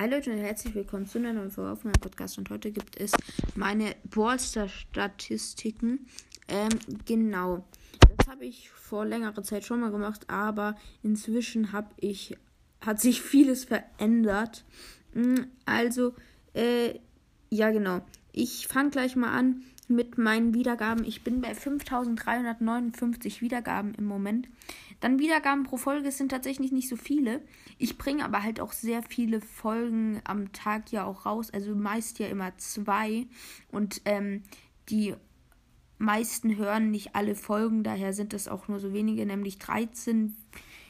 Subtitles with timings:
[0.00, 2.38] Hi Leute und herzlich willkommen zu einer neuen Folge auf meinem Podcast.
[2.38, 3.12] Und heute gibt es
[3.54, 6.06] meine Ballstar-Statistiken.
[6.48, 6.70] Ähm,
[7.04, 7.66] genau.
[8.16, 12.34] Das habe ich vor längerer Zeit schon mal gemacht, aber inzwischen habe ich,
[12.80, 14.64] hat sich vieles verändert.
[15.12, 16.14] Hm, also,
[16.54, 16.98] äh,
[17.50, 18.00] ja genau.
[18.32, 21.04] Ich fange gleich mal an mit meinen Wiedergaben.
[21.04, 24.48] Ich bin bei 5359 Wiedergaben im Moment.
[25.00, 27.42] Dann Wiedergaben pro Folge sind tatsächlich nicht so viele.
[27.78, 31.50] Ich bringe aber halt auch sehr viele Folgen am Tag ja auch raus.
[31.50, 33.26] Also meist ja immer zwei.
[33.70, 34.42] Und ähm,
[34.88, 35.14] die
[36.00, 40.34] meisten hören nicht alle Folgen, daher sind es auch nur so wenige, nämlich 13.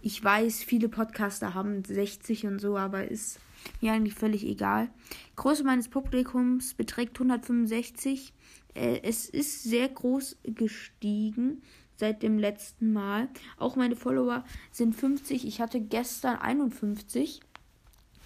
[0.00, 3.38] Ich weiß, viele Podcaster haben 60 und so, aber ist
[3.80, 4.90] mir eigentlich völlig egal.
[5.36, 8.32] Größe meines Publikums beträgt 165.
[8.74, 11.62] Äh, es ist sehr groß gestiegen
[11.96, 13.28] seit dem letzten Mal.
[13.58, 15.46] Auch meine Follower sind 50.
[15.46, 17.40] Ich hatte gestern 51.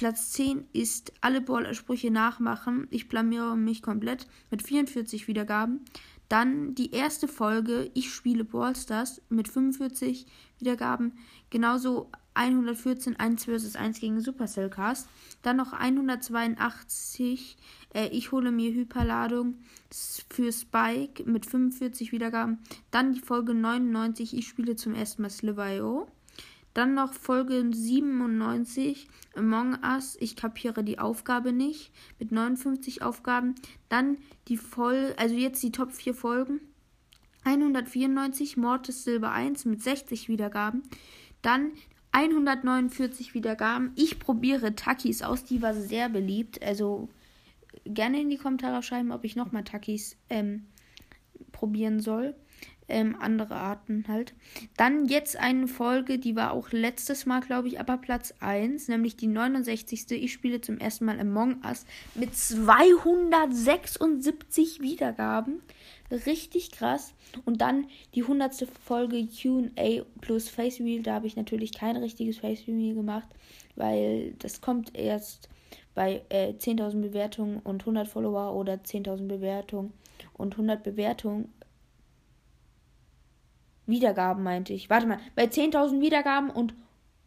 [0.00, 2.88] Platz 10 ist alle Ballersprüche nachmachen.
[2.90, 5.84] Ich blamiere mich komplett mit 44 Wiedergaben.
[6.30, 10.24] Dann die erste Folge, ich spiele Ballstars mit 45
[10.58, 11.18] Wiedergaben.
[11.50, 15.06] Genauso 114 1 vs 1 gegen Supercell Cast.
[15.42, 17.58] Dann noch 182,
[17.92, 19.58] äh, ich hole mir Hyperladung
[19.90, 22.60] für Spike mit 45 Wiedergaben.
[22.90, 26.08] Dann die Folge 99, ich spiele zum ersten Mal Sliver.io.
[26.74, 33.54] Dann noch Folge 97, Among Us, ich kapiere die Aufgabe nicht, mit 59 Aufgaben.
[33.88, 34.18] Dann
[34.48, 36.60] die Folge, also jetzt die Top 4 Folgen.
[37.44, 40.82] 194, Mortis Silber 1 mit 60 Wiedergaben.
[41.42, 41.72] Dann
[42.12, 43.92] 149 Wiedergaben.
[43.96, 46.62] Ich probiere Takis aus, die war sehr beliebt.
[46.62, 47.08] Also
[47.84, 50.66] gerne in die Kommentare schreiben, ob ich nochmal Takis ähm,
[51.52, 52.34] probieren soll
[52.90, 54.34] ähm, andere Arten halt.
[54.76, 59.16] Dann jetzt eine Folge, die war auch letztes Mal, glaube ich, aber Platz 1, nämlich
[59.16, 60.10] die 69.
[60.10, 65.62] Ich spiele zum ersten Mal Among Us mit 276 Wiedergaben.
[66.26, 67.14] Richtig krass.
[67.44, 68.66] Und dann die 100.
[68.84, 71.02] Folge QA plus Face Reveal.
[71.02, 73.28] Da habe ich natürlich kein richtiges Face Reveal gemacht,
[73.76, 75.48] weil das kommt erst
[75.94, 79.92] bei äh, 10.000 Bewertungen und 100 Follower oder 10.000 Bewertungen
[80.34, 81.52] und 100 Bewertungen
[83.86, 84.88] Wiedergaben, meinte ich.
[84.88, 86.74] Warte mal, bei 10.000 Wiedergaben und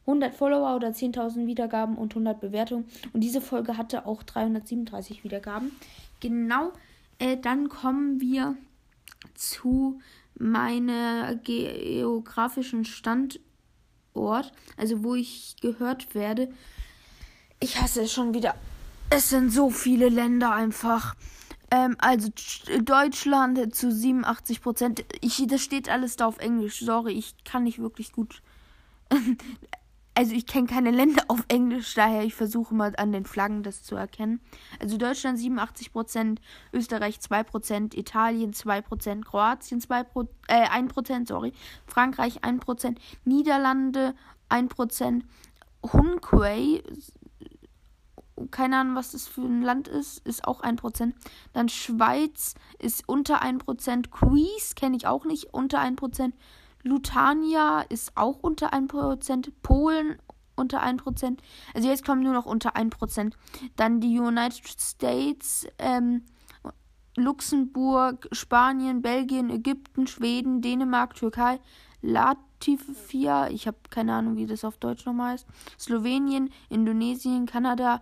[0.06, 2.86] 100 Follower oder 10.000 Wiedergaben und 100 Bewertungen.
[3.14, 5.72] Und diese Folge hatte auch 337 Wiedergaben.
[6.20, 6.72] Genau,
[7.20, 8.56] äh, dann kommen wir
[9.36, 10.00] zu
[10.36, 16.52] meinem geografischen Standort, also wo ich gehört werde.
[17.64, 18.56] Ich hasse es schon wieder.
[19.10, 21.16] Es sind so viele Länder einfach.
[21.72, 22.28] Ähm, also
[22.84, 25.06] Deutschland zu 87 Prozent.
[25.48, 26.82] Das steht alles da auf Englisch.
[26.82, 28.42] Sorry, ich kann nicht wirklich gut.
[30.14, 33.82] also ich kenne keine Länder auf Englisch, daher ich versuche mal an den Flaggen das
[33.82, 34.42] zu erkennen.
[34.82, 36.42] Also Deutschland 87 Prozent,
[36.74, 41.54] Österreich 2 Prozent, Italien 2 Prozent, Kroatien 2 Pro, äh, 1 Prozent, sorry,
[41.88, 44.16] Frankreich 1 Prozent, Niederlande
[44.50, 45.24] 1 Prozent,
[45.82, 46.84] Hunquay
[48.52, 51.14] keine Ahnung, was das für ein Land ist, ist auch 1%.
[51.54, 54.10] Dann Schweiz ist unter 1%.
[54.10, 56.34] Greece kenne ich auch nicht, unter 1%.
[56.84, 59.52] Lutania ist auch unter 1%.
[59.62, 60.18] Polen
[60.56, 61.38] unter 1%.
[61.74, 63.34] Also jetzt kommen nur noch unter 1%.
[63.76, 66.24] Dann die United States, ähm,
[67.16, 71.60] Luxemburg, Spanien, Belgien, Ägypten, Schweden, Dänemark, Türkei,
[72.02, 75.48] Latvia, ich habe keine Ahnung, wie das auf Deutsch nochmal heißt,
[75.80, 78.02] Slowenien, Indonesien, Kanada,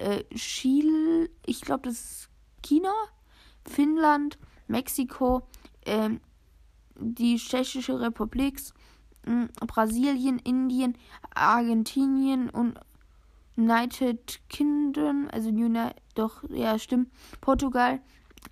[0.00, 2.30] äh, Chile, ich glaube, das ist
[2.62, 2.92] China,
[3.64, 5.42] Finnland, Mexiko,
[5.84, 6.10] äh,
[6.96, 8.60] die Tschechische Republik,
[9.26, 10.96] äh, Brasilien, Indien,
[11.34, 12.78] Argentinien und
[13.56, 17.10] United Kingdom, also United, doch, ja, stimmt,
[17.40, 18.00] Portugal,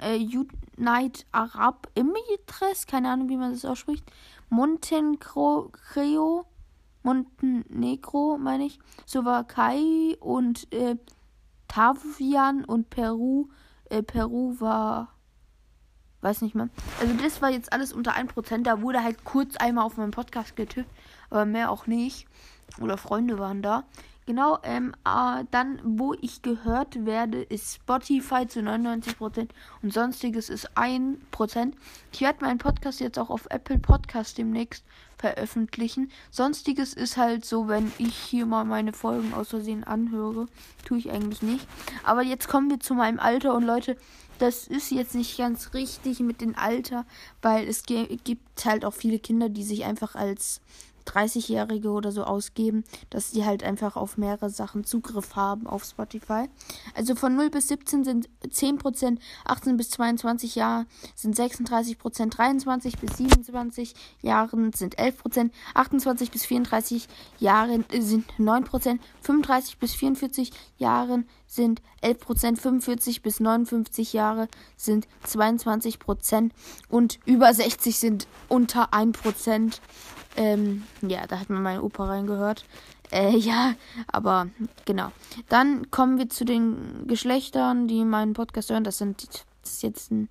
[0.00, 4.04] äh, United Arab Emirates, keine Ahnung, wie man das ausspricht,
[4.50, 5.72] Montenegro,
[7.02, 10.96] Montenegro, meine ich, Slowakei und äh,
[11.68, 13.48] Tavian und Peru.
[13.90, 15.14] Äh, Peru war.
[16.20, 16.68] Weiß nicht mehr.
[17.00, 18.64] Also, das war jetzt alles unter 1%.
[18.64, 20.90] Da wurde halt kurz einmal auf meinen Podcast getippt,
[21.30, 22.26] aber mehr auch nicht.
[22.80, 23.84] Oder Freunde waren da.
[24.28, 29.48] Genau, ähm, äh, dann, wo ich gehört werde, ist Spotify zu 99%
[29.82, 31.72] und sonstiges ist 1%.
[32.12, 34.84] Ich werde meinen Podcast jetzt auch auf Apple Podcast demnächst
[35.16, 36.10] veröffentlichen.
[36.30, 40.46] Sonstiges ist halt so, wenn ich hier mal meine Folgen aus Versehen anhöre.
[40.84, 41.66] Tue ich eigentlich nicht.
[42.04, 43.96] Aber jetzt kommen wir zu meinem Alter und Leute,
[44.38, 47.06] das ist jetzt nicht ganz richtig mit dem Alter,
[47.40, 50.60] weil es gibt halt auch viele Kinder, die sich einfach als
[51.08, 56.48] 30-Jährige oder so ausgeben, dass die halt einfach auf mehrere Sachen Zugriff haben auf Spotify.
[56.94, 63.16] Also von 0 bis 17 sind 10%, 18 bis 22 Jahre sind 36%, 23 bis
[63.16, 67.08] 27 Jahren sind 11%, 28 bis 34
[67.38, 76.50] Jahre sind 9%, 35 bis 44 Jahren sind 11%, 45 bis 59 Jahre sind 22%
[76.88, 79.80] und über 60 sind unter 1%.
[80.38, 82.64] Ähm, ja, da hat man meine Opa reingehört.
[83.10, 83.74] Äh, ja,
[84.06, 84.48] aber
[84.84, 85.10] genau.
[85.48, 88.84] Dann kommen wir zu den Geschlechtern, die meinen Podcast hören.
[88.84, 89.28] Das sind
[89.62, 90.28] das ist jetzt ein,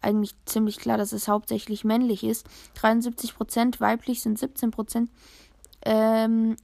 [0.00, 2.46] eigentlich ziemlich klar, dass es hauptsächlich männlich ist.
[2.80, 5.08] 73% weiblich sind 17%.
[5.84, 6.56] Ähm,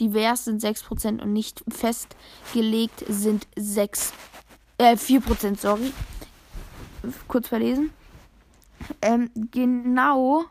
[0.00, 4.12] divers sind 6% und nicht festgelegt sind 6,
[4.78, 5.92] äh, 4%, sorry.
[7.28, 7.90] Kurz verlesen.
[9.00, 10.44] Ähm, genau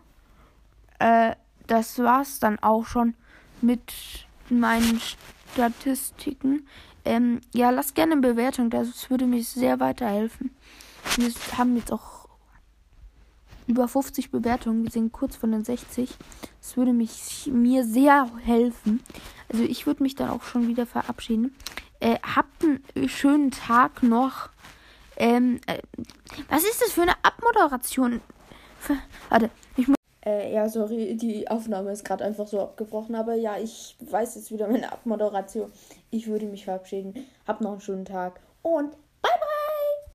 [1.00, 1.36] äh,
[1.68, 3.16] das war's dann auch schon
[3.62, 5.02] mit meinen
[5.54, 6.68] Statistiken.
[7.06, 10.52] Ähm, ja, lasst gerne eine Bewertung, das würde mir sehr weiterhelfen.
[11.16, 12.28] Wir haben jetzt auch
[13.68, 16.10] über 50 Bewertungen, wir sind kurz von den 60.
[16.62, 19.02] Das würde mich mir sehr helfen.
[19.50, 21.56] Also ich würde mich dann auch schon wieder verabschieden.
[22.00, 24.50] Äh, habt einen schönen Tag noch.
[25.18, 25.82] Ähm, äh,
[26.50, 28.22] was ist das für eine Abmoderation?
[29.30, 29.97] Warte, ich muss
[30.28, 33.16] äh, ja, sorry, die Aufnahme ist gerade einfach so abgebrochen.
[33.16, 35.72] Aber ja, ich weiß jetzt wieder meine Abmoderation.
[36.12, 37.26] Ich würde mich verabschieden.
[37.48, 38.92] Hab noch einen schönen Tag und